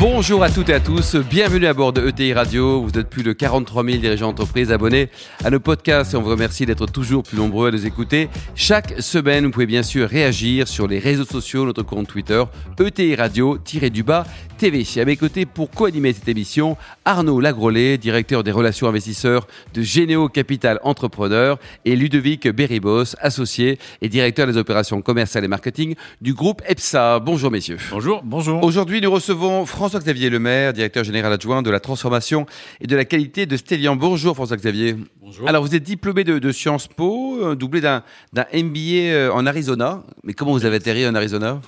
Bonjour 0.00 0.42
à 0.42 0.48
toutes 0.48 0.70
et 0.70 0.72
à 0.72 0.80
tous, 0.80 1.16
bienvenue 1.16 1.66
à 1.66 1.74
bord 1.74 1.92
de 1.92 2.08
ETI 2.08 2.32
Radio. 2.32 2.80
Vous 2.80 2.98
êtes 2.98 3.10
plus 3.10 3.22
de 3.22 3.34
43 3.34 3.84
000 3.84 3.98
dirigeants 3.98 4.28
d'entreprise 4.28 4.72
abonnés 4.72 5.10
à 5.44 5.50
nos 5.50 5.60
podcasts 5.60 6.14
et 6.14 6.16
on 6.16 6.22
vous 6.22 6.30
remercie 6.30 6.64
d'être 6.64 6.86
toujours 6.86 7.22
plus 7.22 7.36
nombreux 7.36 7.68
à 7.68 7.70
nous 7.70 7.84
écouter. 7.84 8.30
Chaque 8.54 9.02
semaine, 9.02 9.44
vous 9.44 9.50
pouvez 9.50 9.66
bien 9.66 9.82
sûr 9.82 10.08
réagir 10.08 10.68
sur 10.68 10.88
les 10.88 10.98
réseaux 10.98 11.26
sociaux, 11.26 11.66
notre 11.66 11.82
compte 11.82 12.06
Twitter, 12.06 12.42
ETI 12.82 13.14
Radio-du-bas 13.14 14.24
TV. 14.56 14.86
À 15.00 15.04
mes 15.06 15.16
côtés, 15.16 15.46
pour 15.46 15.70
co-animer 15.70 16.12
cette 16.12 16.28
émission, 16.28 16.76
Arnaud 17.06 17.40
Lagrolet, 17.40 17.96
directeur 17.96 18.42
des 18.42 18.52
relations 18.52 18.88
investisseurs 18.88 19.46
de 19.72 19.80
Généo 19.80 20.28
Capital 20.28 20.78
Entrepreneur, 20.82 21.58
et 21.86 21.96
Ludovic 21.96 22.46
Beribos, 22.46 23.16
associé 23.20 23.78
et 24.02 24.10
directeur 24.10 24.46
des 24.46 24.58
opérations 24.58 25.00
commerciales 25.00 25.44
et 25.44 25.48
marketing 25.48 25.94
du 26.20 26.34
groupe 26.34 26.60
EPSA. 26.68 27.20
Bonjour 27.20 27.50
messieurs. 27.50 27.78
Bonjour. 27.90 28.20
Bonjour. 28.22 28.62
Aujourd'hui, 28.62 29.00
nous 29.00 29.10
recevons 29.10 29.64
François-Xavier 29.90 30.30
Lemaire, 30.30 30.72
directeur 30.72 31.02
général 31.02 31.32
adjoint 31.32 31.62
de 31.62 31.70
la 31.70 31.80
transformation 31.80 32.46
et 32.80 32.86
de 32.86 32.94
la 32.94 33.04
qualité 33.04 33.44
de 33.46 33.56
Stellian. 33.56 33.96
Bonjour 33.96 34.36
François-Xavier. 34.36 34.94
Bonjour. 35.20 35.48
Alors, 35.48 35.64
vous 35.64 35.74
êtes 35.74 35.82
diplômé 35.82 36.22
de, 36.22 36.52
Sciences 36.52 36.86
Po, 36.86 37.40
euh, 37.42 37.56
doublé 37.56 37.80
d'un 37.80 38.04
MBA 38.32 38.78
euh, 39.10 39.32
en 39.32 39.46
Arizona. 39.46 40.04
Mais 40.22 40.32
comment 40.32 40.52
vous 40.52 40.64
avez 40.64 40.76
atterri 40.76 41.08
en 41.08 41.16
Arizona? 41.16 41.60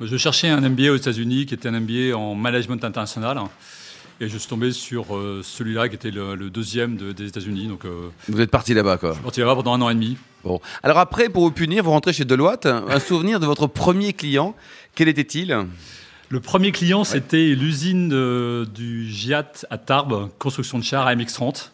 Je 0.00 0.16
cherchais 0.16 0.46
un 0.46 0.60
MBA 0.60 0.92
aux 0.92 0.94
États-Unis 0.94 1.46
qui 1.46 1.54
était 1.54 1.68
un 1.68 1.80
MBA 1.80 2.16
en 2.16 2.36
management 2.36 2.84
international. 2.84 3.38
Et 4.20 4.28
je 4.28 4.38
suis 4.38 4.48
tombé 4.48 4.70
sur 4.70 5.16
euh, 5.16 5.40
celui-là 5.42 5.88
qui 5.88 5.96
était 5.96 6.12
le, 6.12 6.36
deuxième 6.50 6.96
des 6.96 7.26
États-Unis. 7.26 7.66
Donc, 7.66 7.84
euh, 7.86 8.08
vous 8.28 8.40
êtes 8.40 8.52
parti 8.52 8.72
là-bas, 8.72 8.98
quoi 8.98 9.10
Je 9.10 9.14
suis 9.14 9.24
parti 9.24 9.40
là-bas 9.40 9.56
pendant 9.56 9.74
un 9.74 9.80
an 9.80 9.90
et 9.90 9.94
demi. 9.94 10.16
Bon. 10.44 10.60
Alors 10.84 10.98
après, 10.98 11.28
pour 11.28 11.42
vous 11.42 11.50
punir, 11.50 11.82
vous 11.82 11.90
rentrez 11.90 12.12
chez 12.12 12.24
Deloitte. 12.24 12.66
Un 12.66 13.00
souvenir 13.00 13.40
de 13.40 13.46
votre 13.46 13.66
premier 13.66 14.12
client, 14.12 14.54
quel 14.94 15.08
était-il? 15.08 15.66
Le 16.28 16.40
premier 16.40 16.72
client, 16.72 17.04
c'était 17.04 17.54
l'usine 17.54 18.08
du 18.64 19.08
GIAT 19.08 19.66
à 19.70 19.78
Tarbes, 19.78 20.30
construction 20.38 20.78
de 20.78 20.84
chars 20.84 21.06
AMX-30. 21.06 21.70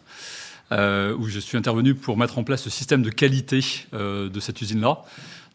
Euh, 0.71 1.13
où 1.17 1.27
je 1.27 1.37
suis 1.37 1.57
intervenu 1.57 1.95
pour 1.95 2.15
mettre 2.15 2.37
en 2.37 2.45
place 2.45 2.63
le 2.63 2.71
système 2.71 3.01
de 3.01 3.09
qualité 3.09 3.59
de 3.91 4.39
cette 4.39 4.61
usine-là. 4.61 5.03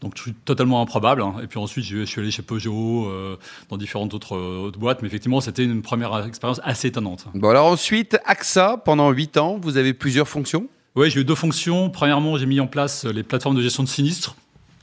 Donc 0.00 0.14
totalement 0.44 0.82
improbable. 0.82 1.22
Hein. 1.22 1.36
Et 1.42 1.46
puis 1.46 1.58
ensuite, 1.58 1.84
je 1.84 2.04
suis 2.04 2.20
allé 2.20 2.30
chez 2.30 2.42
Peugeot, 2.42 3.06
euh, 3.06 3.38
dans 3.70 3.78
différentes 3.78 4.12
autres, 4.12 4.36
euh, 4.36 4.66
autres, 4.66 4.78
boîtes. 4.78 5.00
Mais 5.00 5.08
effectivement, 5.08 5.40
c'était 5.40 5.64
une 5.64 5.82
première 5.82 6.24
expérience 6.26 6.60
assez 6.64 6.88
étonnante. 6.88 7.26
Bon, 7.34 7.48
alors 7.48 7.66
ensuite, 7.66 8.18
AXA, 8.26 8.82
pendant 8.84 9.10
8 9.10 9.38
ans, 9.38 9.58
vous 9.60 9.78
avez 9.78 9.94
plusieurs 9.94 10.28
fonctions? 10.28 10.68
Oui, 10.96 11.10
j'ai 11.10 11.20
eu 11.20 11.24
deux 11.24 11.34
fonctions. 11.34 11.88
Premièrement, 11.88 12.36
j'ai 12.36 12.46
mis 12.46 12.60
en 12.60 12.66
place 12.66 13.04
les 13.04 13.22
plateformes 13.22 13.56
de 13.56 13.62
gestion 13.62 13.82
de 13.82 13.88
sinistres 13.88 14.36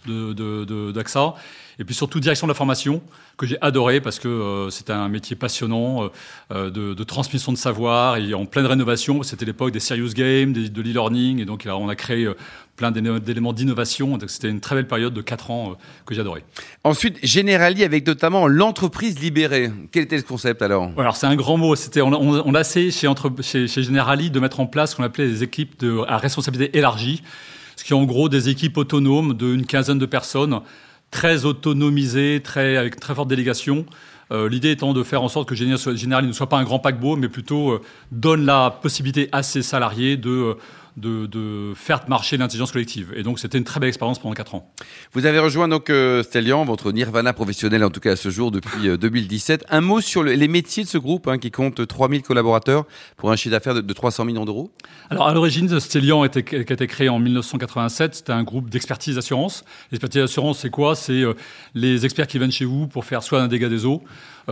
d'AXA. 0.06 1.20
De, 1.20 1.26
de, 1.26 1.34
et 1.80 1.86
puis 1.86 1.96
surtout, 1.96 2.20
direction 2.20 2.46
de 2.46 2.52
la 2.52 2.56
formation 2.56 3.02
que 3.36 3.48
j'ai 3.48 3.58
adoré 3.62 4.00
parce 4.00 4.20
que 4.20 4.28
euh, 4.28 4.70
c'était 4.70 4.94
un 4.94 5.10
métier 5.10 5.36
passionnant 5.36 6.10
de, 6.52 6.70
de, 6.70 7.04
transmission 7.04 7.52
de 7.52 7.58
savoir 7.58 8.18
et 8.18 8.34
en 8.34 8.46
pleine 8.46 8.68
rénovation. 8.68 9.24
C'était 9.24 9.46
l'époque 9.46 9.72
des 9.72 9.80
serious 9.80 10.14
games, 10.14 10.54
de 10.54 10.82
l'e-learning 10.82 11.40
et 11.40 11.46
donc 11.46 11.64
là, 11.64 11.76
on 11.78 11.90
a 11.90 11.96
créé 11.96 12.32
plein 12.76 12.92
d'éléments 12.92 13.54
d'innovation. 13.54 14.18
C'était 14.28 14.50
une 14.50 14.60
très 14.60 14.76
belle 14.76 14.88
période 14.88 15.14
de 15.14 15.22
4 15.22 15.52
ans 15.52 15.72
euh, 15.72 15.74
que 16.06 16.16
j'adorais. 16.16 16.44
Ensuite, 16.84 17.20
Generali 17.24 17.84
avec 17.84 18.06
notamment 18.08 18.48
l'entreprise 18.48 19.20
libérée. 19.20 19.72
Quel 19.92 20.04
était 20.04 20.18
le 20.18 20.24
concept 20.24 20.62
alors? 20.62 20.92
Alors 20.98 21.16
c'est 21.16 21.28
un 21.28 21.36
grand 21.36 21.58
mot. 21.58 21.76
C'était 21.76 22.02
on, 22.02 22.12
on, 22.12 22.56
a 22.56 22.62
essayé 22.62 22.92
chez, 22.92 23.08
entre, 23.08 23.32
chez, 23.42 23.68
chez, 23.68 23.84
Generali 23.84 24.32
de 24.32 24.40
mettre 24.40 24.60
en 24.60 24.66
place 24.66 24.92
ce 24.92 24.96
qu'on 24.96 25.04
appelait 25.04 25.28
des 25.28 25.44
équipes 25.44 25.80
de, 25.80 26.02
à 26.08 26.18
responsabilité 26.18 26.78
élargie, 26.78 27.22
ce 27.76 27.84
qui 27.84 27.94
est 27.94 27.96
en 27.96 28.06
gros 28.06 28.30
des 28.30 28.50
équipes 28.50 28.78
autonomes 28.78 29.34
d'une 29.34 29.66
quinzaine 29.66 30.00
de 30.00 30.06
personnes, 30.06 30.62
très 31.12 31.46
autonomisées, 31.46 32.42
très, 32.44 32.78
avec 32.78 33.00
très 33.00 33.14
forte 33.16 33.28
délégation. 33.28 33.86
Euh, 34.32 34.50
l'idée 34.50 34.72
étant 34.72 34.94
de 34.94 35.04
faire 35.04 35.22
en 35.22 35.28
sorte 35.28 35.48
que 35.48 35.56
Generali 35.56 36.28
ne 36.28 36.34
soit 36.34 36.50
pas 36.50 36.58
un 36.58 36.64
grand 36.64 36.80
paquebot, 36.80 37.16
mais 37.16 37.30
plutôt 37.30 37.72
euh, 37.72 37.82
donne 38.12 38.46
la 38.46 38.72
possibilité 38.72 39.30
à 39.32 39.44
ses 39.44 39.62
salariés 39.62 40.18
de 40.18 40.56
de, 40.98 41.74
faire 41.76 42.02
marcher 42.08 42.38
l'intelligence 42.38 42.72
collective. 42.72 43.14
Et 43.16 43.24
donc, 43.24 43.40
c'était 43.40 43.58
une 43.58 43.64
très 43.64 43.80
belle 43.80 43.90
expérience 43.90 44.20
pendant 44.20 44.34
4 44.34 44.56
ans. 44.56 44.72
Vous 45.14 45.26
avez 45.26 45.40
rejoint 45.40 45.68
donc 45.68 45.90
euh, 45.90 46.24
Stellian, 46.24 46.66
votre 46.66 46.92
nirvana 46.92 47.34
professionnel, 47.34 47.84
en 47.84 47.90
tout 47.90 48.00
cas 48.00 48.12
à 48.12 48.16
ce 48.16 48.30
jour, 48.30 48.52
depuis 48.52 48.98
2017. 48.98 49.64
Euh, 49.64 49.76
un 49.78 49.82
mot 49.82 50.02
sur 50.02 50.24
les 50.24 50.48
métiers 50.48 50.84
de 50.84 50.90
ce 50.90 50.98
groupe, 50.98 51.28
hein, 51.28 51.38
qui 51.38 51.52
compte 51.52 51.86
3000 51.86 52.22
collaborateurs 52.22 52.86
pour 53.18 53.32
un 53.32 53.36
chiffre 53.36 53.52
d'affaires 53.52 53.82
de, 53.82 53.94
300 53.94 54.26
millions 54.26 54.46
d'euros 54.46 54.72
Alors, 55.10 55.28
à 55.28 55.34
l'origine, 55.34 55.80
Stellian, 55.80 56.24
était, 56.24 56.44
qui 56.44 56.56
a 56.56 56.60
été 56.60 56.88
créé 56.88 57.10
en 57.10 57.20
1987, 57.20 58.16
c'était 58.16 58.32
un 58.32 58.44
groupe 58.44 58.70
d'expertise 58.70 59.16
d'assurance. 59.16 59.66
L'expertise 59.92 60.22
d'assurance, 60.22 60.60
c'est 60.60 60.70
quoi? 60.70 60.96
C'est 60.96 61.24
euh, 61.24 61.34
les 61.74 62.06
experts 62.06 62.28
qui 62.28 62.38
viennent 62.38 62.52
chez 62.52 62.66
vous 62.66 62.88
pour 62.88 63.06
faire 63.06 63.24
soit 63.24 63.42
un 63.42 63.48
dégât 63.48 63.70
des 63.70 63.86
eaux, 63.86 64.04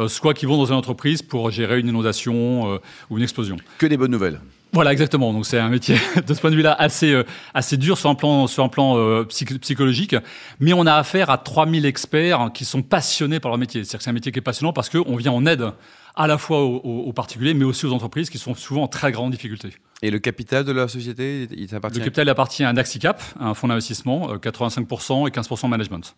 soit 0.08 0.34
qui 0.34 0.46
vont 0.46 0.58
dans 0.58 0.68
une 0.68 0.76
entreprise 0.76 1.22
pour 1.22 1.52
gérer 1.52 1.80
une 1.80 1.90
inondation 1.90 2.80
ou 3.10 3.18
une 3.18 3.24
explosion. 3.24 3.58
Que 3.78 3.86
des 3.86 3.98
bonnes 3.98 4.12
nouvelles. 4.12 4.40
Voilà, 4.74 4.94
exactement. 4.94 5.34
Donc 5.34 5.46
c'est 5.46 5.60
un 5.60 5.70
métier 5.70 5.98
de 6.28 6.34
ce 6.34 6.40
point 6.40 6.50
de 6.50 6.56
vue-là 6.56 6.74
assez 6.74 7.12
euh, 7.12 7.24
assez 7.54 7.76
dur 7.78 7.98
sur 7.98 8.10
un 8.10 8.16
plan 8.16 8.48
sur 8.48 8.64
un 8.64 8.70
plan 8.70 8.98
euh, 8.98 9.26
psychologique, 9.26 10.16
mais 10.60 10.74
on 10.74 10.86
a 10.86 10.94
affaire 10.94 11.30
à 11.30 11.38
3000 11.38 11.86
experts 11.86 12.52
qui 12.54 12.64
sont 12.64 12.82
passionnés 12.82 13.40
par 13.40 13.52
leur 13.52 13.58
métier. 13.58 13.84
C'est-à-dire 13.84 13.98
que 13.98 14.04
c'est 14.04 14.10
un 14.10 14.14
métier 14.14 14.32
qui 14.32 14.40
est 14.40 14.44
passionnant 14.44 14.72
parce 14.72 14.90
qu'on 14.90 15.16
vient 15.18 15.34
en 15.34 15.46
aide 15.46 15.72
à 16.16 16.28
la 16.28 16.38
fois 16.38 16.62
aux, 16.64 17.14
particuliers, 17.14 17.54
mais 17.54 17.64
aussi 17.64 17.86
aux 17.86 17.94
entreprises 17.94 18.30
qui 18.30 18.38
sont 18.38 18.54
souvent 18.54 18.84
en 18.84 18.88
très 18.88 19.12
grande 19.12 19.32
difficulté. 19.32 19.70
Et 20.04 20.10
le 20.10 20.20
capital 20.20 20.64
de 20.64 20.72
la 20.72 20.88
société, 20.88 21.48
il 21.52 21.76
appartient 21.76 22.00
Le 22.00 22.04
capital 22.04 22.30
appartient 22.30 22.64
à 22.64 22.70
un 22.70 22.74
Daxicap, 22.74 23.22
un 23.40 23.54
fonds 23.54 23.68
d'investissement, 23.68 24.36
85% 24.36 25.26
euh, 25.26 25.28
et 25.28 25.32
15% 25.32 25.70
management. 25.70 26.16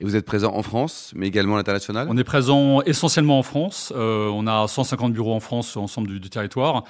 Et 0.00 0.04
vous 0.04 0.14
êtes 0.14 0.24
présent 0.24 0.54
en 0.54 0.62
France, 0.62 1.12
mais 1.16 1.26
également 1.26 1.54
à 1.54 1.58
l'international? 1.58 2.06
On 2.08 2.16
est 2.16 2.24
présent 2.24 2.80
essentiellement 2.82 3.38
en 3.38 3.42
France. 3.42 3.92
on 3.96 4.46
a 4.46 4.68
150 4.68 5.12
bureaux 5.12 5.34
en 5.34 5.40
France 5.40 5.68
sur 5.68 5.80
l'ensemble 5.80 6.08
du, 6.08 6.20
du 6.20 6.30
territoire. 6.30 6.84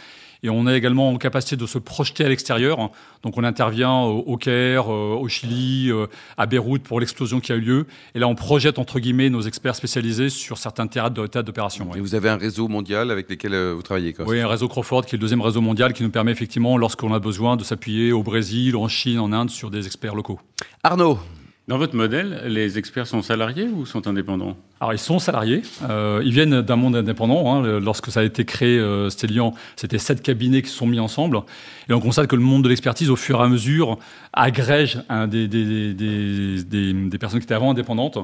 Et 0.45 0.51
on 0.51 0.69
est 0.69 0.77
également 0.77 1.09
en 1.09 1.17
capacité 1.17 1.57
de 1.57 1.65
se 1.65 1.79
projeter 1.79 2.23
à 2.23 2.29
l'extérieur. 2.29 2.91
Donc 3.23 3.39
on 3.39 3.45
intervient 3.45 4.03
au 4.03 4.37
Caire, 4.37 4.93
euh, 4.93 5.17
au 5.19 5.27
Chili, 5.27 5.91
euh, 5.91 6.07
à 6.37 6.45
Beyrouth 6.45 6.83
pour 6.83 7.01
l'explosion 7.01 7.41
qui 7.41 7.51
a 7.51 7.55
eu 7.55 7.61
lieu. 7.61 7.87
Et 8.15 8.19
là, 8.19 8.29
on 8.29 8.35
projette 8.35 8.79
entre 8.79 9.01
guillemets 9.01 9.31
nos 9.31 9.41
experts 9.41 9.75
spécialisés 9.75 10.29
sur 10.29 10.59
certains 10.59 10.87
théâtres 10.87 11.43
d'opération. 11.43 11.89
Et 11.97 12.01
vous 12.01 12.15
avez 12.15 12.29
un 12.29 12.37
réseau 12.37 12.69
mondial 12.69 13.11
avec 13.11 13.31
lequel 13.31 13.55
euh, 13.55 13.73
vous 13.75 13.81
travaillez 13.81 14.13
quoi? 14.13 14.27
Oui, 14.29 14.39
un 14.39 14.47
réseau 14.47 14.69
Crawford 14.69 15.07
qui 15.07 15.15
est 15.15 15.19
le 15.19 15.23
deuxième 15.23 15.41
réseau 15.41 15.63
mondial 15.63 15.95
qui 15.95 16.03
nous 16.03 16.11
permet 16.11 16.34
effectivement, 16.35 16.77
lorsqu'on 16.77 17.15
a 17.15 17.19
besoin, 17.19 17.57
de 17.57 17.65
s'appuyer 17.65 18.13
au 18.13 18.23
Brésil, 18.23 18.77
en 18.77 18.89
Chine, 18.89 19.19
en 19.19 19.33
Inde 19.33 19.51
sur 19.51 19.71
des 19.71 19.87
experts 19.87 20.15
locaux. 20.15 20.41
Arnaud, 20.83 21.19
dans 21.67 21.79
votre 21.79 21.97
modèle, 21.97 22.43
les 22.47 22.77
experts 22.77 23.07
sont 23.07 23.23
salariés 23.23 23.69
ou 23.69 23.87
sont 23.87 24.07
indépendants? 24.07 24.55
Alors 24.81 24.93
ils 24.93 24.99
sont 24.99 25.19
salariés. 25.19 25.63
Euh, 25.89 26.21
ils 26.23 26.33
viennent 26.33 26.61
d'un 26.61 26.77
monde 26.77 26.95
indépendant. 26.95 27.55
Hein. 27.55 27.81
Lorsque 27.81 28.11
ça 28.11 28.21
a 28.21 28.23
été 28.23 28.45
créé, 28.45 28.79
euh, 28.79 29.09
Stellian, 29.09 29.55
c'était 29.75 29.97
sept 29.97 30.21
cabinets 30.21 30.61
qui 30.61 30.69
se 30.69 30.77
sont 30.77 30.87
mis 30.87 31.01
ensemble. 31.01 31.41
Et 31.89 31.95
on 31.95 32.01
constate 32.01 32.27
que 32.27 32.37
le 32.37 32.43
monde 32.43 32.65
de 32.65 32.69
l'expertise, 32.69 33.09
au 33.09 33.17
fur 33.17 33.41
et 33.41 33.45
à 33.45 33.49
mesure, 33.49 33.99
agrège 34.35 35.01
hein, 35.09 35.27
des, 35.27 35.49
des, 35.49 35.95
des, 35.95 36.93
des, 36.93 37.19
personnes 37.19 37.41
qui 37.41 37.45
étaient 37.45 37.55
avant 37.55 37.71
indépendantes. 37.71 38.19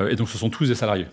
Euh, 0.00 0.08
et 0.08 0.16
donc 0.16 0.30
ce 0.30 0.38
sont 0.38 0.48
tous 0.48 0.68
des 0.68 0.74
salariés. 0.74 1.08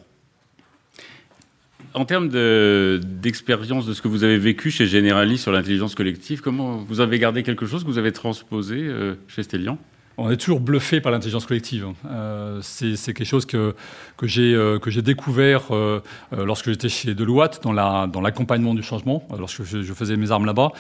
En 1.96 2.04
termes 2.04 2.28
d'expérience 2.28 3.86
de, 3.86 3.94
ce 3.94 4.02
que 4.02 4.10
vous 4.10 4.26
avez 4.26 4.38
vécu 4.38 4.70
chez 4.70 4.86
Generali 4.86 5.38
sur 5.38 5.54
l'intelligence 5.54 5.96
collective, 5.96 6.42
comment 6.42 6.76
vous 6.78 7.00
avez 7.00 7.20
gardé 7.20 7.42
quelque 7.42 7.66
chose 7.66 7.84
que 7.84 7.88
vous 7.88 7.98
avez 7.98 8.12
transposé 8.12 8.76
euh, 8.80 9.16
chez 9.28 9.44
Stellian? 9.44 9.78
On 10.18 10.30
est 10.30 10.38
toujours 10.38 10.62
bluffé 10.62 11.02
par 11.02 11.12
l'intelligence 11.12 11.46
collective. 11.46 11.88
Euh, 12.10 12.60
c'est 12.62 12.96
quelque 13.14 13.26
chose 13.26 13.46
que, 13.46 13.76
que 14.18 14.28
j'ai 14.28 14.54
euh, 14.54 14.80
découvert 15.02 15.72
euh, 15.72 16.02
lorsque 16.32 16.70
j'étais 16.70 16.88
chez 16.88 17.14
Deloitte, 17.14 17.62
dans 17.64 17.74
l'accompagnement 17.74 18.70
dans 18.70 18.76
du 18.76 18.84
changement, 18.84 19.28
lorsque 19.38 19.64
je, 19.64 19.94
faisais 19.94 20.16
mes 20.16 20.32
armes 20.32 20.46
là-bas. 20.46 20.72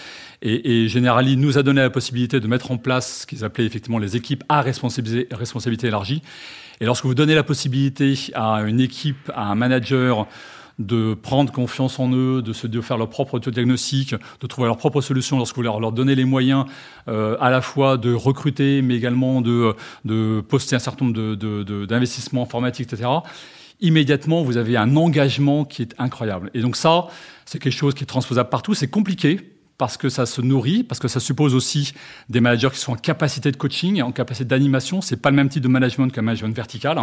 Et, 0.41 0.83
et, 0.83 0.87
Generali 0.87 1.35
nous 1.35 1.57
a 1.57 1.63
donné 1.63 1.81
la 1.81 1.89
possibilité 1.89 2.39
de 2.39 2.47
mettre 2.47 2.71
en 2.71 2.77
place 2.77 3.21
ce 3.21 3.27
qu'ils 3.27 3.43
appelaient 3.43 3.65
effectivement 3.65 3.99
les 3.99 4.15
équipes 4.15 4.43
à 4.47 4.61
responsabilité 4.61 5.87
élargie. 5.87 6.21
Et 6.79 6.85
lorsque 6.85 7.05
vous 7.05 7.15
donnez 7.15 7.35
la 7.35 7.43
possibilité 7.43 8.15
à 8.33 8.61
une 8.65 8.79
équipe, 8.79 9.31
à 9.33 9.51
un 9.51 9.55
manager, 9.55 10.27
de 10.79 11.13
prendre 11.13 11.51
confiance 11.51 11.99
en 11.99 12.11
eux, 12.11 12.41
de 12.41 12.53
se 12.53 12.67
de 12.67 12.81
faire 12.81 12.97
leur 12.97 13.09
propre 13.09 13.39
diagnostic, 13.39 14.13
de 14.13 14.47
trouver 14.47 14.67
leur 14.67 14.77
propre 14.77 15.01
solution 15.01 15.37
lorsque 15.37 15.55
vous 15.55 15.61
leur, 15.61 15.91
donnez 15.91 16.15
les 16.15 16.25
moyens 16.25 16.65
euh, 17.07 17.37
à 17.39 17.49
la 17.49 17.61
fois 17.61 17.97
de 17.97 18.13
recruter, 18.13 18.81
mais 18.81 18.95
également 18.95 19.41
de, 19.41 19.75
de 20.03 20.41
poster 20.41 20.75
un 20.75 20.79
certain 20.79 21.05
nombre 21.05 21.35
d'investissements 21.85 22.41
de, 22.41 22.45
informatiques, 22.45 22.91
etc 22.91 23.09
immédiatement, 23.81 24.41
vous 24.41 24.55
avez 24.55 24.77
un 24.77 24.95
engagement 24.95 25.65
qui 25.65 25.81
est 25.81 25.93
incroyable. 25.97 26.49
Et 26.53 26.61
donc 26.61 26.77
ça, 26.77 27.07
c'est 27.45 27.59
quelque 27.59 27.73
chose 27.73 27.93
qui 27.93 28.03
est 28.03 28.07
transposable 28.07 28.49
partout. 28.49 28.73
C'est 28.73 28.87
compliqué 28.87 29.54
parce 29.77 29.97
que 29.97 30.09
ça 30.09 30.25
se 30.25 30.41
nourrit, 30.41 30.83
parce 30.83 30.99
que 30.99 31.07
ça 31.07 31.19
suppose 31.19 31.53
aussi 31.53 31.93
des 32.29 32.39
managers 32.39 32.69
qui 32.71 32.79
sont 32.79 32.93
en 32.93 32.97
capacité 32.97 33.51
de 33.51 33.57
coaching 33.57 33.97
et 33.97 34.01
en 34.01 34.11
capacité 34.11 34.45
d'animation. 34.45 35.01
C'est 35.01 35.17
pas 35.17 35.29
le 35.29 35.35
même 35.35 35.49
type 35.49 35.63
de 35.63 35.67
management 35.67 36.09
qu'un 36.09 36.21
management 36.21 36.55
vertical. 36.55 36.97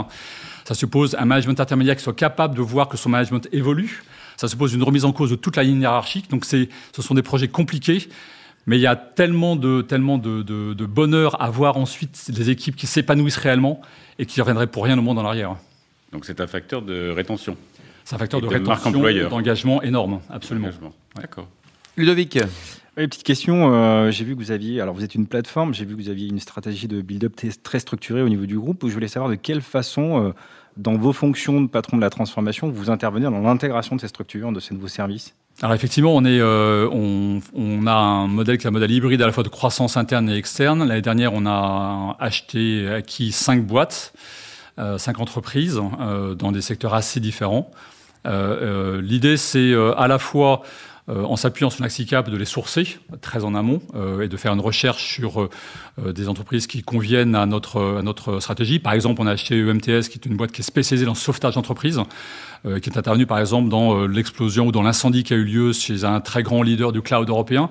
Ça 0.65 0.75
suppose 0.75 1.15
un 1.19 1.25
management 1.27 1.61
intermédiaire 1.61 1.97
qui 1.97 2.03
soit 2.03 2.15
capable 2.15 2.55
de 2.55 2.63
voir 2.63 2.89
que 2.89 2.97
son 2.97 3.11
management 3.11 3.47
évolue. 3.53 4.03
Ça 4.37 4.49
suppose 4.49 4.73
une 4.73 4.83
remise 4.83 5.05
en 5.05 5.13
cause 5.13 5.31
de 5.31 5.37
toute 5.37 5.57
la 5.57 5.65
ligne 5.65 5.83
hiérarchique. 5.83 6.31
Donc, 6.31 6.47
ce 6.47 6.67
sont 6.99 7.15
des 7.15 7.23
projets 7.23 7.49
compliqués. 7.49 8.09
Mais 8.67 8.79
il 8.79 8.81
y 8.81 8.87
a 8.87 8.97
tellement 8.97 9.57
de, 9.57 9.83
tellement 9.83 10.19
de, 10.19 10.43
de, 10.43 10.87
bonheur 10.87 11.43
à 11.43 11.51
voir 11.51 11.77
ensuite 11.77 12.31
des 12.31 12.51
équipes 12.51 12.77
qui 12.77 12.87
s'épanouissent 12.87 13.37
réellement 13.37 13.81
et 14.19 14.27
qui 14.27 14.39
ne 14.39 14.45
reviendraient 14.45 14.69
pour 14.69 14.85
rien 14.85 14.97
au 14.97 15.03
monde 15.03 15.19
en 15.19 15.25
arrière. 15.25 15.57
Donc 16.13 16.25
c'est 16.25 16.41
un 16.41 16.47
facteur 16.47 16.81
de 16.81 17.11
rétention. 17.11 17.57
C'est 18.05 18.15
un 18.15 18.19
facteur 18.19 18.41
de, 18.41 18.47
rétention, 18.47 18.91
d'engagement 19.29 19.83
énorme, 19.83 20.21
absolument. 20.31 20.71
D'accord. 21.17 21.49
Ludovic 21.97 22.39
oui, 22.99 23.06
petite 23.06 23.23
question. 23.23 23.73
Euh, 23.73 24.11
j'ai 24.11 24.23
vu 24.23 24.37
que 24.37 24.39
vous 24.39 24.50
aviez, 24.50 24.83
alors 24.83 24.94
vous 24.94 25.03
êtes 25.03 25.15
une 25.15 25.27
plateforme, 25.27 25.73
j'ai 25.73 25.87
vu 25.87 25.97
que 25.97 26.03
vous 26.03 26.11
aviez 26.11 26.29
une 26.29 26.41
stratégie 26.41 26.89
de 26.89 27.00
build-up 27.00 27.33
très 27.62 27.79
structurée 27.79 28.21
au 28.21 28.29
niveau 28.29 28.44
du 28.44 28.59
groupe. 28.59 28.85
Où 28.85 28.91
je 28.91 28.93
voulais 28.93 29.09
savoir 29.09 29.31
de 29.31 29.35
quelle 29.35 29.62
façon, 29.62 30.27
euh, 30.27 30.33
dans 30.77 30.99
vos 30.99 31.15
fonctions 31.15 31.62
de 31.62 31.69
patron 31.69 31.97
de 31.97 32.03
la 32.03 32.11
transformation, 32.11 32.69
vous 32.69 32.91
intervenez 32.91 33.25
dans 33.25 33.41
l'intégration 33.41 33.97
de 33.97 34.00
ces 34.03 34.09
structures, 34.09 34.53
de 34.53 34.61
ces 34.61 34.75
nouveaux 34.75 34.89
services. 34.89 35.35
Alors 35.62 35.75
effectivement, 35.75 36.15
on, 36.15 36.23
est, 36.27 36.39
euh, 36.39 36.87
on, 36.93 37.41
on, 37.55 37.87
a 37.87 37.95
un 37.95 38.27
modèle 38.27 38.59
qui 38.59 38.67
est 38.67 38.69
un 38.69 38.73
modèle 38.73 38.91
hybride 38.91 39.23
à 39.23 39.27
la 39.27 39.33
fois 39.33 39.43
de 39.43 39.49
croissance 39.49 39.97
interne 39.97 40.29
et 40.29 40.37
externe. 40.37 40.87
L'année 40.87 41.00
dernière, 41.00 41.33
on 41.33 41.47
a 41.47 42.15
acheté, 42.21 42.91
acquis 42.91 43.33
cinq 43.33 43.65
boîtes, 43.65 44.12
cinq 44.99 45.19
entreprises 45.19 45.81
dans 46.38 46.53
des 46.53 46.61
secteurs 46.61 46.93
assez 46.93 47.21
différents. 47.21 47.71
L'idée, 48.27 49.37
c'est 49.38 49.75
à 49.97 50.09
la 50.09 50.19
fois 50.19 50.62
en 51.08 51.37
s'appuyant 51.37 51.69
sur 51.69 51.82
l'Axicap, 51.82 52.31
de 52.31 52.37
les 52.37 52.44
sourcer 52.44 52.99
très 53.20 53.44
en 53.44 53.54
amont 53.54 53.82
euh, 53.94 54.22
et 54.22 54.28
de 54.28 54.37
faire 54.37 54.52
une 54.52 54.60
recherche 54.60 55.14
sur 55.14 55.43
euh, 55.43 56.12
des 56.12 56.28
entreprises 56.28 56.66
qui 56.66 56.82
conviennent 56.82 57.34
à 57.34 57.44
notre, 57.44 57.99
à 57.99 58.02
notre 58.02 58.38
stratégie. 58.38 58.78
Par 58.78 58.93
exemple, 58.93 59.20
on 59.20 59.26
a 59.26 59.32
acheté 59.32 59.58
EMTS, 59.58 60.08
qui 60.08 60.19
est 60.19 60.26
une 60.26 60.37
boîte 60.37 60.52
qui 60.52 60.60
est 60.60 60.64
spécialisée 60.64 61.04
dans 61.04 61.12
le 61.12 61.19
sauvetage 61.19 61.56
d'entreprise, 62.64 62.81
qui 62.81 62.91
est 62.91 62.99
intervenue 62.99 63.26
par 63.26 63.38
exemple 63.38 63.69
dans 63.69 64.06
l'explosion 64.06 64.67
ou 64.67 64.73
dans 64.73 64.82
l'incendie 64.82 65.25
qui 65.25 65.35
a 65.35 65.37
eu 65.37 65.44
lieu 65.44 65.73
chez 65.73 66.05
un 66.05 66.20
très 66.20 66.43
grand 66.43 66.62
leader 66.62 66.93
du 66.93 67.03
cloud 67.03 67.29
européen. 67.29 67.70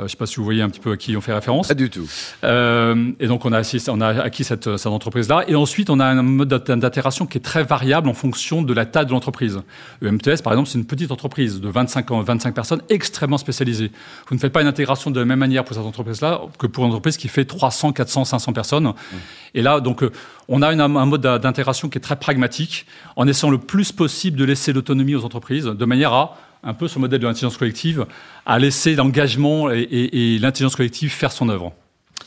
Euh, 0.00 0.04
je 0.04 0.04
ne 0.04 0.08
sais 0.08 0.16
pas 0.16 0.26
si 0.26 0.36
vous 0.36 0.44
voyez 0.44 0.62
un 0.62 0.68
petit 0.68 0.80
peu 0.80 0.92
à 0.92 0.96
qui 0.96 1.16
on 1.16 1.20
fait 1.20 1.32
référence. 1.32 1.68
Pas 1.68 1.74
du 1.74 1.90
tout. 1.90 2.08
Euh, 2.44 3.12
et 3.20 3.26
donc 3.26 3.44
on 3.44 3.52
a, 3.52 3.62
on 3.88 4.00
a 4.00 4.06
acquis 4.22 4.44
cette, 4.44 4.76
cette 4.76 4.86
entreprise-là. 4.86 5.44
Et 5.48 5.54
ensuite, 5.54 5.90
on 5.90 6.00
a 6.00 6.06
un 6.06 6.22
mode 6.22 6.48
d'intégration 6.48 7.26
qui 7.26 7.38
est 7.38 7.42
très 7.42 7.62
variable 7.62 8.08
en 8.08 8.14
fonction 8.14 8.62
de 8.62 8.72
la 8.72 8.86
taille 8.86 9.06
de 9.06 9.12
l'entreprise. 9.12 9.60
EMTS, 10.02 10.42
par 10.42 10.52
exemple, 10.52 10.68
c'est 10.68 10.78
une 10.78 10.86
petite 10.86 11.10
entreprise 11.10 11.60
de 11.60 11.68
25, 11.68 12.10
25 12.10 12.54
personnes 12.54 12.82
extrêmement 12.88 13.38
spécialisée. 13.38 13.90
Vous 14.28 14.34
ne 14.34 14.40
faites 14.40 14.52
pas 14.52 14.62
une 14.62 14.68
intégration 14.68 15.10
de 15.10 15.20
la 15.20 15.26
même 15.26 15.38
manière 15.38 15.64
pour 15.64 15.76
cette 15.76 15.84
entreprise-là 15.84 16.42
que 16.58 16.66
pour 16.66 16.84
une 16.84 16.90
entreprise 16.90 17.16
qui 17.16 17.28
fait 17.28 17.44
300, 17.44 17.92
400, 17.92 18.24
500 18.24 18.52
personnes. 18.52 18.86
Mmh. 18.86 19.16
Et 19.54 19.62
là, 19.62 19.80
donc, 19.80 20.02
euh, 20.02 20.12
on 20.50 20.62
a 20.62 20.72
une, 20.72 20.80
un 20.80 20.88
mode 20.88 21.22
d'intégration 21.22 21.88
qui 21.88 21.96
est 21.96 22.02
très 22.02 22.16
pragmatique, 22.16 22.84
en 23.16 23.26
essayant 23.26 23.50
le 23.50 23.58
plus 23.58 23.92
possible 23.92 24.36
de 24.36 24.44
laisser 24.44 24.72
l'autonomie 24.72 25.14
aux 25.14 25.24
entreprises, 25.24 25.64
de 25.64 25.84
manière 25.84 26.12
à 26.12 26.36
un 26.62 26.74
peu 26.74 26.88
ce 26.88 26.98
modèle 26.98 27.20
de 27.20 27.26
l'intelligence 27.26 27.56
collective, 27.56 28.04
à 28.44 28.58
laisser 28.58 28.94
l'engagement 28.94 29.70
et, 29.70 30.38
l'intelligence 30.40 30.76
collective 30.76 31.10
faire 31.10 31.32
son 31.32 31.48
œuvre. 31.48 31.72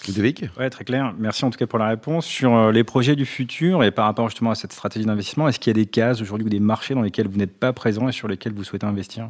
Ludovic? 0.08 0.46
Oui, 0.60 0.70
très 0.70 0.84
clair. 0.84 1.14
Merci 1.20 1.46
en 1.46 1.52
tout 1.52 1.58
cas 1.58 1.68
pour 1.68 1.80
la 1.80 1.88
réponse. 1.88 2.25
Sur 2.25 2.56
euh, 2.56 2.72
les 2.72 2.84
projets 2.84 3.16
du 3.16 3.25
futur 3.25 3.84
et 3.84 3.92
par 3.92 4.06
rapport 4.06 4.28
justement 4.28 4.52
à 4.52 4.56
cette 4.56 4.74
stratégie 4.74 5.06
d'investissement, 5.06 5.48
est-ce 5.48 5.60
qu'il 5.60 5.70
y 5.70 5.80
a 5.80 5.81
des 5.81 5.86
cases 5.86 6.20
aujourd'hui 6.20 6.48
ou 6.48 6.50
des 6.50 6.60
marchés 6.60 6.94
dans 6.94 7.04
lesquels 7.04 7.28
vous 7.28 7.38
n'êtes 7.38 7.58
pas 7.58 7.74
présent 7.74 8.10
et 8.10 8.12
sur 8.12 8.28
lesquels 8.28 8.54
vous 8.54 8.64
souhaitez 8.64 8.88
investir? 8.88 9.30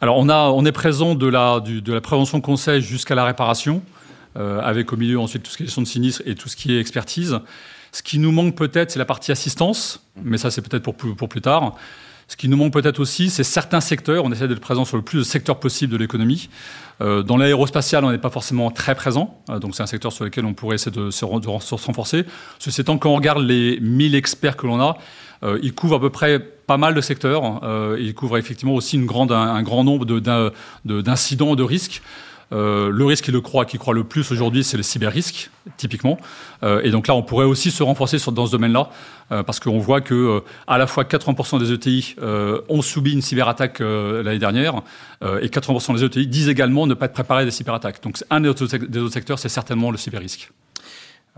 Alors, 0.00 0.18
on, 0.18 0.28
a, 0.28 0.50
on 0.50 0.64
est 0.64 0.72
présent 0.72 1.14
de 1.14 1.26
la, 1.26 1.60
de 1.60 1.92
la 1.92 2.00
prévention 2.00 2.40
conseil 2.40 2.82
jusqu'à 2.82 3.14
la 3.14 3.24
réparation, 3.24 3.82
euh, 4.36 4.60
avec 4.60 4.92
au 4.92 4.96
milieu 4.96 5.18
ensuite 5.18 5.44
tout 5.44 5.50
ce 5.50 5.56
qui 5.56 5.62
est 5.62 5.66
gestion 5.66 5.82
de 5.82 5.86
sinistre 5.86 6.22
et 6.26 6.34
tout 6.34 6.48
ce 6.48 6.56
qui 6.56 6.72
est 6.74 6.78
expertise. 6.78 7.40
Ce 7.94 8.02
qui 8.02 8.18
nous 8.18 8.32
manque 8.32 8.56
peut-être, 8.56 8.90
c'est 8.90 8.98
la 8.98 9.04
partie 9.04 9.30
assistance, 9.30 10.04
mais 10.20 10.36
ça, 10.36 10.50
c'est 10.50 10.62
peut-être 10.62 10.82
pour 10.82 10.96
pour 10.96 11.28
plus 11.28 11.40
tard. 11.40 11.76
Ce 12.26 12.36
qui 12.36 12.48
nous 12.48 12.56
manque 12.56 12.72
peut-être 12.72 12.98
aussi, 12.98 13.30
c'est 13.30 13.44
certains 13.44 13.80
secteurs. 13.80 14.24
On 14.24 14.32
essaie 14.32 14.48
d'être 14.48 14.58
présent 14.58 14.84
sur 14.84 14.96
le 14.96 15.04
plus 15.04 15.18
de 15.18 15.22
secteurs 15.22 15.60
possible 15.60 15.92
de 15.92 15.98
l'économie. 15.98 16.48
Euh, 17.00 17.22
dans 17.22 17.36
l'aérospatial, 17.36 18.04
on 18.04 18.10
n'est 18.10 18.18
pas 18.18 18.30
forcément 18.30 18.72
très 18.72 18.96
présent. 18.96 19.40
Euh, 19.48 19.60
donc, 19.60 19.76
c'est 19.76 19.84
un 19.84 19.86
secteur 19.86 20.12
sur 20.12 20.24
lequel 20.24 20.44
on 20.44 20.54
pourrait 20.54 20.74
essayer 20.74 20.90
de 20.90 21.12
se, 21.12 21.24
renforcer. 21.24 22.24
Ceci 22.58 22.80
étant, 22.80 22.98
quand 22.98 23.10
on 23.10 23.14
regarde 23.14 23.42
les 23.44 23.78
1000 23.78 24.16
experts 24.16 24.56
que 24.56 24.66
l'on 24.66 24.80
a, 24.80 24.96
euh, 25.44 25.60
ils 25.62 25.72
couvrent 25.72 25.96
à 25.96 26.00
peu 26.00 26.10
près 26.10 26.40
pas 26.40 26.78
mal 26.78 26.94
de 26.94 27.00
secteurs. 27.00 27.60
ils 28.00 28.14
couvrent 28.14 28.38
effectivement 28.38 28.74
aussi 28.74 28.96
une 28.96 29.06
grande, 29.06 29.30
un, 29.30 29.62
grand 29.62 29.84
nombre 29.84 30.04
d'incidents, 30.06 31.50
de, 31.50 31.56
de 31.56 31.62
risques. 31.62 32.02
Euh, 32.52 32.90
le 32.90 33.04
risque 33.04 33.24
qui 33.24 33.32
le 33.32 33.40
croit, 33.40 33.64
qui 33.64 33.78
croit 33.78 33.94
le 33.94 34.04
plus 34.04 34.30
aujourd'hui, 34.30 34.64
c'est 34.64 34.76
le 34.76 34.82
cyber-risque, 34.82 35.50
typiquement. 35.76 36.18
Euh, 36.62 36.80
et 36.82 36.90
donc 36.90 37.06
là, 37.06 37.14
on 37.14 37.22
pourrait 37.22 37.46
aussi 37.46 37.70
se 37.70 37.82
renforcer 37.82 38.18
dans 38.32 38.46
ce 38.46 38.52
domaine-là, 38.52 38.90
euh, 39.32 39.42
parce 39.42 39.60
qu'on 39.60 39.78
voit 39.78 40.00
que 40.00 40.42
à 40.66 40.78
la 40.78 40.86
fois 40.86 41.04
80% 41.04 41.58
des 41.58 41.72
ETI 41.72 42.16
ont 42.68 42.82
subi 42.82 43.12
une 43.12 43.22
cyberattaque 43.22 43.80
l'année 43.80 44.38
dernière, 44.38 44.82
et 45.22 45.48
80% 45.48 45.94
des 45.96 46.04
ETI 46.04 46.26
disent 46.26 46.48
également 46.48 46.86
ne 46.86 46.94
pas 46.94 47.06
être 47.06 47.12
préparés 47.12 47.42
à 47.42 47.44
des 47.44 47.50
cyberattaques. 47.50 48.02
Donc 48.02 48.18
un 48.30 48.40
des 48.40 48.48
autres, 48.48 48.66
secteurs, 49.10 49.38
c'est 49.38 49.48
certainement 49.48 49.90
le 49.90 49.96
cyber-risque. 49.96 50.50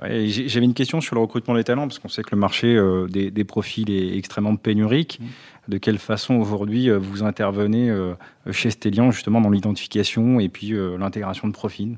J'avais 0.02 0.66
une 0.66 0.74
question 0.74 1.00
sur 1.00 1.14
le 1.14 1.22
recrutement 1.22 1.54
des 1.54 1.64
talents, 1.64 1.86
parce 1.88 1.98
qu'on 1.98 2.08
sait 2.08 2.22
que 2.22 2.30
le 2.32 2.38
marché 2.38 2.78
des, 3.08 3.44
profils 3.44 3.90
est 3.90 4.16
extrêmement 4.16 4.56
pénurique. 4.56 5.18
Mmh 5.20 5.24
de 5.68 5.78
quelle 5.78 5.98
façon 5.98 6.34
aujourd'hui 6.34 6.90
euh, 6.90 6.98
vous 6.98 7.22
intervenez 7.22 7.90
euh, 7.90 8.14
chez 8.50 8.70
Stellian 8.70 9.10
justement 9.10 9.40
dans 9.40 9.50
l'identification 9.50 10.40
et 10.40 10.48
puis 10.48 10.72
euh, 10.72 10.96
l'intégration 10.98 11.48
de 11.48 11.52
profils? 11.52 11.96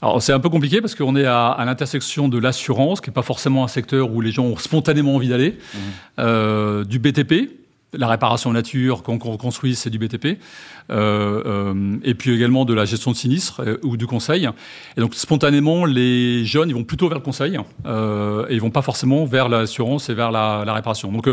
Alors 0.00 0.22
c'est 0.22 0.32
un 0.32 0.38
peu 0.38 0.48
compliqué 0.48 0.80
parce 0.80 0.94
qu'on 0.94 1.16
est 1.16 1.24
à, 1.24 1.56
l'intersection 1.64 2.28
de 2.28 2.38
l'assurance, 2.38 3.00
qui 3.00 3.10
n'est 3.10 3.14
pas 3.14 3.22
forcément 3.22 3.64
un 3.64 3.68
secteur 3.68 4.12
où 4.12 4.20
les 4.20 4.30
gens 4.30 4.44
ont 4.44 4.56
spontanément 4.56 5.16
envie 5.16 5.28
d'aller, 5.28 5.58
mmh. 5.74 6.84
du 6.84 7.00
BTP, 7.00 7.50
la 7.94 8.08
réparation 8.08 8.52
nature 8.52 9.02
qu'on 9.02 9.18
construit, 9.18 9.74
c'est 9.74 9.90
du 9.90 9.98
BTP, 9.98 10.38
euh, 10.90 11.42
euh, 11.46 11.96
et 12.02 12.14
puis 12.14 12.34
également 12.34 12.64
de 12.64 12.74
la 12.74 12.84
gestion 12.84 13.10
de 13.10 13.16
sinistres 13.16 13.60
euh, 13.60 13.78
ou 13.82 13.96
du 13.96 14.06
conseil. 14.06 14.48
Et 14.96 15.00
donc 15.00 15.14
spontanément, 15.14 15.86
les 15.86 16.44
jeunes, 16.44 16.68
ils 16.68 16.74
vont 16.74 16.84
plutôt 16.84 17.08
vers 17.08 17.18
le 17.18 17.24
conseil 17.24 17.58
euh, 17.86 18.46
et 18.48 18.54
ils 18.54 18.60
vont 18.60 18.70
pas 18.70 18.82
forcément 18.82 19.24
vers 19.24 19.48
l'assurance 19.48 20.10
et 20.10 20.14
vers 20.14 20.30
la, 20.30 20.72
réparation. 20.72 21.10
Donc 21.10 21.28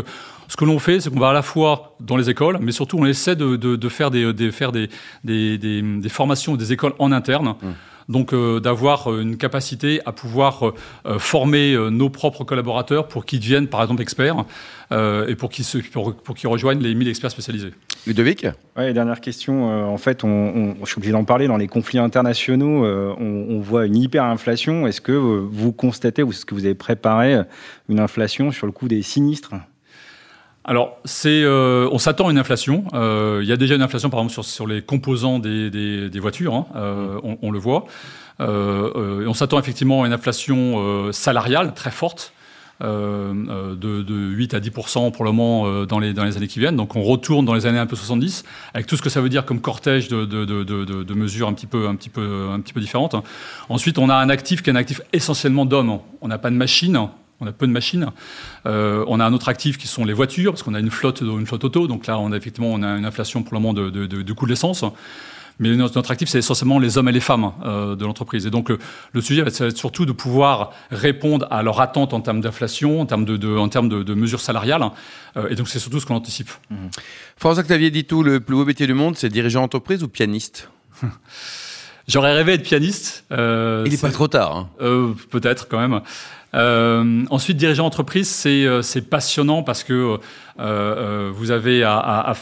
ce 0.48 0.56
que 0.56 0.64
l'on 0.64 0.78
fait, 0.78 1.00
c'est 1.00 1.10
qu'on 1.10 1.20
va 1.20 1.30
à 1.30 1.34
la 1.34 1.42
fois 1.42 1.94
dans 2.00 2.16
les 2.16 2.30
écoles, 2.30 2.58
mais 2.60 2.72
surtout 2.72 2.98
on 2.98 3.06
essaie 3.06 3.36
de, 3.36 3.56
de, 3.56 3.76
de 3.76 3.88
faire, 3.88 4.10
des, 4.10 4.32
de 4.32 4.50
faire 4.50 4.72
des, 4.72 4.88
des, 5.24 5.58
des, 5.58 5.82
des, 5.82 6.08
formations 6.08 6.56
des 6.56 6.72
écoles 6.72 6.94
en 6.98 7.12
interne. 7.12 7.54
Mmh 7.62 7.68
donc 8.08 8.32
euh, 8.32 8.60
d'avoir 8.60 9.10
euh, 9.10 9.22
une 9.22 9.36
capacité 9.36 10.00
à 10.06 10.12
pouvoir 10.12 10.72
euh, 11.06 11.18
former 11.18 11.76
nos 11.90 12.10
propres 12.10 12.44
collaborateurs 12.44 13.08
pour 13.08 13.24
qu'ils 13.24 13.40
deviennent 13.40 13.68
par 13.68 13.82
exemple 13.82 14.02
experts 14.02 14.44
et 14.92 15.34
pour 15.34 15.50
qu'ils 15.50 15.64
pour, 15.90 16.14
pour 16.14 16.36
rejoignent 16.44 16.80
les 16.80 16.94
1000 16.94 17.08
experts 17.08 17.32
spécialisés. 17.32 17.72
Ludovic 18.06 18.46
Ouais, 18.76 18.92
dernière 18.92 19.20
question. 19.20 19.92
en 19.92 19.96
fait, 19.98 20.22
on, 20.22 20.76
je 20.80 20.86
suis 20.86 20.98
obligé 20.98 21.12
d'en 21.12 21.24
parler. 21.24 21.48
Dans 21.48 21.56
les 21.56 21.66
conflits 21.66 21.98
internationaux, 21.98 22.84
on, 22.84 23.46
on, 23.48 23.60
voit 23.60 23.86
une 23.86 23.96
hyperinflation. 23.96 24.86
Est-ce 24.86 25.00
que 25.00 25.10
vous 25.12 25.72
constatez 25.72 26.22
ou 26.22 26.30
est-ce 26.30 26.46
que 26.46 26.54
vous 26.54 26.66
avez 26.66 26.76
préparé 26.76 27.40
une 27.88 27.98
inflation 27.98 28.52
sur 28.52 28.66
le 28.66 28.72
coût 28.72 28.86
des 28.86 29.02
sinistres? 29.02 29.54
Alors, 30.66 30.98
euh, 31.26 31.88
on 31.92 31.98
s'attend 31.98 32.26
à 32.26 32.32
une 32.32 32.38
inflation. 32.38 32.84
Euh, 32.92 33.38
il 33.40 33.48
y 33.48 33.52
a 33.52 33.56
déjà 33.56 33.76
une 33.76 33.82
inflation, 33.82 34.10
par 34.10 34.18
exemple, 34.18 34.32
sur, 34.32 34.44
sur 34.44 34.66
les 34.66 34.82
composants 34.82 35.38
des, 35.38 35.70
des, 35.70 36.10
des 36.10 36.20
voitures. 36.20 36.54
Hein, 36.54 36.66
euh, 36.74 37.20
on, 37.22 37.38
on, 37.40 37.52
le 37.52 37.58
voit. 37.60 37.86
On 38.40 39.32
s'attend 39.32 39.60
effectivement 39.60 40.02
à 40.02 40.06
une 40.08 40.12
inflation 40.12 41.12
salariale 41.12 41.72
très 41.74 41.92
forte. 41.92 42.32
De, 42.80 43.74
de, 44.02 44.14
8 44.14 44.52
à 44.52 44.60
10 44.60 44.70
pour 45.14 45.24
le 45.24 45.32
moment 45.32 45.86
dans 45.86 45.98
les, 45.98 46.12
dans 46.12 46.24
les 46.24 46.36
années 46.36 46.46
qui 46.46 46.58
viennent. 46.58 46.76
Donc 46.76 46.94
on 46.94 47.00
retourne 47.02 47.46
dans 47.46 47.54
les 47.54 47.64
années 47.64 47.78
un 47.78 47.86
peu 47.86 47.96
70, 47.96 48.44
avec 48.74 48.86
tout 48.86 48.98
ce 48.98 49.02
que 49.02 49.08
ça 49.08 49.22
veut 49.22 49.30
dire 49.30 49.46
comme 49.46 49.62
cortège 49.62 50.08
de, 50.08 50.26
de, 50.26 50.44
de 50.44 51.14
mesures 51.14 51.48
un 51.48 51.54
petit, 51.54 51.64
peu, 51.64 51.88
un, 51.88 51.94
petit 51.94 52.10
peu, 52.10 52.48
un 52.52 52.60
petit 52.60 52.74
peu 52.74 52.80
différentes. 52.80 53.14
Ensuite, 53.70 53.96
on 53.96 54.10
a 54.10 54.14
un 54.14 54.28
actif 54.28 54.62
qui 54.62 54.68
est 54.68 54.74
un 54.74 54.76
actif 54.76 55.00
essentiellement 55.14 55.64
d'hommes. 55.64 56.00
On 56.20 56.28
n'a 56.28 56.36
pas 56.36 56.50
de 56.50 56.56
machines, 56.56 57.08
on 57.40 57.46
a 57.46 57.52
peu 57.52 57.66
de 57.66 57.72
machines. 57.72 58.06
Euh, 58.66 59.04
on 59.08 59.20
a 59.20 59.24
un 59.24 59.32
autre 59.32 59.48
actif 59.48 59.78
qui 59.78 59.86
sont 59.86 60.04
les 60.04 60.12
voitures, 60.12 60.52
parce 60.52 60.62
qu'on 60.62 60.74
a 60.74 60.80
une 60.80 60.90
flotte, 60.90 61.20
une 61.20 61.46
flotte 61.46 61.64
auto. 61.64 61.86
Donc 61.86 62.06
là, 62.06 62.18
on 62.18 62.32
a 62.32 62.36
effectivement 62.36 62.70
on 62.72 62.82
a 62.82 62.96
une 62.96 63.04
inflation 63.04 63.42
pour 63.42 63.54
le 63.54 63.60
moment 63.60 63.74
de, 63.74 63.90
de, 63.90 64.06
de, 64.06 64.32
coût 64.32 64.46
de 64.46 64.50
l'essence. 64.50 64.84
Mais 65.58 65.74
notre, 65.74 66.10
actif, 66.10 66.28
c'est 66.28 66.38
essentiellement 66.38 66.78
les 66.78 66.98
hommes 66.98 67.08
et 67.08 67.12
les 67.12 67.20
femmes 67.20 67.52
euh, 67.64 67.96
de 67.96 68.04
l'entreprise. 68.04 68.46
Et 68.46 68.50
donc, 68.50 68.68
le, 68.68 69.20
sujet 69.22 69.40
va 69.40 69.48
être 69.48 69.70
surtout 69.70 70.04
de 70.04 70.12
pouvoir 70.12 70.72
répondre 70.90 71.46
à 71.50 71.62
leurs 71.62 71.80
attentes 71.80 72.12
en 72.12 72.20
termes 72.20 72.42
d'inflation, 72.42 73.00
en 73.00 73.06
termes 73.06 73.24
de, 73.24 73.56
en 73.56 73.68
termes 73.68 73.88
de, 73.88 74.14
mesures 74.14 74.40
salariales. 74.40 74.84
Euh, 75.36 75.48
et 75.48 75.54
donc, 75.54 75.68
c'est 75.68 75.78
surtout 75.78 75.98
ce 75.98 76.04
qu'on 76.04 76.14
anticipe. 76.14 76.50
Mmh. 76.70 76.74
François-Xavier 77.38 78.04
tout 78.04 78.22
le 78.22 78.40
plus 78.40 78.54
beau 78.54 78.66
métier 78.66 78.86
du 78.86 78.94
monde, 78.94 79.16
c'est 79.16 79.30
dirigeant 79.30 79.62
d'entreprise 79.62 80.02
ou 80.02 80.08
pianiste? 80.08 80.68
J'aurais 82.08 82.34
rêvé 82.34 82.56
d'être 82.56 82.66
pianiste. 82.66 83.24
Euh, 83.32 83.82
Il 83.84 83.92
n'est 83.92 83.98
pas 83.98 84.10
trop 84.10 84.28
tard. 84.28 84.56
Hein. 84.56 84.68
Euh, 84.80 85.12
Peut-être 85.30 85.68
quand 85.68 85.80
même. 85.80 86.00
Euh, 86.56 87.24
ensuite, 87.30 87.56
dirigeant 87.56 87.86
entreprise, 87.86 88.28
c'est 88.28 88.64
euh, 88.64 88.82
passionnant 89.10 89.62
parce 89.62 89.84
que 89.84 90.18
euh, 90.58 91.30
vous 91.34 91.50
avez 91.50 91.82
à, 91.82 91.98
à 91.98 92.34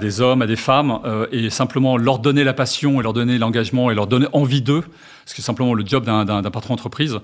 des 0.00 0.20
hommes, 0.20 0.42
à 0.42 0.46
des 0.46 0.56
femmes, 0.56 1.00
euh, 1.04 1.26
et 1.30 1.50
simplement 1.50 1.96
leur 1.96 2.18
donner 2.18 2.44
la 2.44 2.54
passion 2.54 3.00
et 3.00 3.02
leur 3.02 3.12
donner 3.12 3.38
l'engagement 3.38 3.90
et 3.90 3.94
leur 3.94 4.06
donner 4.06 4.26
envie 4.32 4.62
d'eux, 4.62 4.82
ce 5.26 5.34
qui 5.34 5.40
est 5.40 5.44
simplement 5.44 5.74
le 5.74 5.84
job 5.84 6.04
d'un 6.04 6.42
patron 6.50 6.74
d'entreprise, 6.74 7.18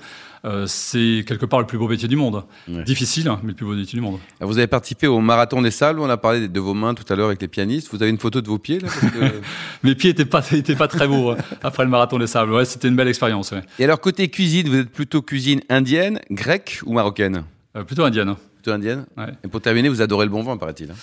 euh, 0.44 0.66
c'est 0.66 1.24
quelque 1.26 1.46
part 1.46 1.60
le 1.60 1.66
plus 1.66 1.78
beau 1.78 1.88
métier 1.88 2.08
du 2.08 2.16
monde. 2.16 2.42
Difficile, 2.68 3.28
hein, 3.28 3.38
mais 3.42 3.50
le 3.50 3.54
plus 3.54 3.64
beau 3.64 3.74
métier 3.74 3.96
du 3.96 4.02
monde. 4.02 4.18
Vous 4.40 4.58
avez 4.58 4.66
participé 4.66 5.06
au 5.06 5.20
marathon 5.20 5.62
des 5.62 5.70
salles, 5.70 5.98
on 6.00 6.10
a 6.10 6.16
parlé 6.16 6.48
de 6.48 6.60
vos 6.60 6.74
mains 6.74 6.94
tout 6.94 7.10
à 7.10 7.16
l'heure 7.16 7.28
avec 7.28 7.40
les 7.40 7.48
pianistes. 7.48 7.88
Vous 7.92 8.02
avez 8.02 8.10
une 8.10 8.18
photo 8.18 8.40
de 8.40 8.48
vos 8.48 8.58
pieds 8.58 8.80
là 8.80 8.88
Mes 9.82 9.94
pieds 9.94 10.10
n'étaient 10.10 10.24
pas, 10.24 10.42
étaient 10.52 10.74
pas 10.74 10.88
très 10.88 11.06
beaux 11.06 11.30
hein, 11.30 11.36
après 11.62 11.84
le 11.84 11.90
marathon 11.90 12.18
des 12.18 12.26
sables. 12.26 12.52
Ouais, 12.52 12.64
c'était 12.64 12.88
une 12.88 12.96
belle 12.96 13.08
expérience. 13.08 13.54
Et 13.78 13.84
alors 13.84 14.00
côté 14.00 14.28
cuisine, 14.28 14.68
vous 14.68 14.78
êtes 14.78 14.90
plutôt 14.90 15.22
cuisine 15.22 15.60
indienne, 15.68 16.20
grecque 16.30 16.80
ou 16.84 16.92
marocaine? 16.92 17.44
Euh, 17.76 17.84
Plutôt 17.84 18.04
indienne. 18.04 18.34
Plutôt 18.62 18.76
indienne. 18.76 19.06
Et 19.44 19.48
pour 19.48 19.60
terminer, 19.60 19.88
vous 19.88 20.02
adorez 20.02 20.24
le 20.24 20.30
bon 20.30 20.42
vin, 20.42 20.56
paraît-il. 20.56 20.90
Hein 20.90 20.94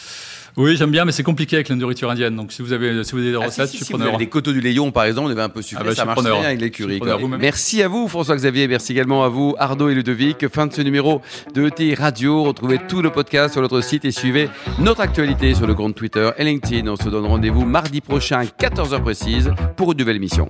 oui, 0.55 0.77
j'aime 0.77 0.91
bien, 0.91 1.03
mais 1.03 1.11
c'est 1.11 1.23
compliqué 1.23 1.57
avec 1.57 1.67
la 1.67 1.75
nourriture 1.75 2.09
indienne. 2.09 2.35
Donc, 2.35 2.53
si 2.53 2.61
vous 2.61 2.71
avez, 2.71 3.03
si 3.03 3.11
vous 3.11 3.19
avez 3.19 3.31
des 3.31 3.37
ah, 3.37 3.45
recettes, 3.45 3.71
je 3.71 3.77
suis 3.77 3.85
preneur. 3.85 4.07
Vous 4.07 4.15
avez 4.15 4.25
des 4.25 4.29
coteaux 4.29 4.53
du 4.53 4.61
Léon, 4.61 4.91
par 4.91 5.03
exemple, 5.03 5.27
on 5.27 5.31
avait 5.31 5.41
un 5.41 5.49
peu 5.49 5.61
sucré, 5.61 5.83
ah 5.85 5.89
bah, 5.89 5.95
ça 5.95 6.05
marche 6.05 6.23
bien 6.23 6.41
avec 6.41 6.61
l'écurie. 6.61 7.01
Merci 7.39 7.83
à 7.83 7.89
vous, 7.89 8.07
François-Xavier. 8.07 8.67
Merci 8.67 8.93
également 8.93 9.23
à 9.25 9.29
vous, 9.29 9.55
Ardo 9.59 9.89
et 9.89 9.93
Ludovic. 9.93 10.47
Fin 10.47 10.67
de 10.67 10.73
ce 10.73 10.81
numéro 10.81 11.21
de 11.53 11.67
ETI 11.67 11.95
Radio. 11.95 12.43
Retrouvez 12.43 12.79
tous 12.87 13.01
nos 13.01 13.11
podcasts 13.11 13.53
sur 13.53 13.61
notre 13.61 13.81
site 13.81 14.05
et 14.05 14.11
suivez 14.11 14.49
notre 14.79 15.01
actualité 15.01 15.53
sur 15.53 15.67
le 15.67 15.75
compte 15.75 15.95
Twitter 15.95 16.29
et 16.37 16.43
LinkedIn. 16.45 16.87
On 16.87 16.95
se 16.95 17.09
donne 17.09 17.25
rendez-vous 17.25 17.65
mardi 17.65 17.99
prochain, 17.99 18.43
14h 18.43 19.01
précise, 19.01 19.51
pour 19.75 19.91
une 19.91 19.97
nouvelle 19.97 20.15
émission 20.15 20.49